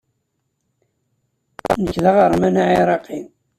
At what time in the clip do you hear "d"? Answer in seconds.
2.03-2.05